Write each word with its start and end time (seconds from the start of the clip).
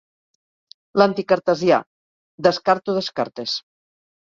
L'anticartesià: 1.01 1.79
—Descarto 2.49 2.99
Descartes. 2.99 3.57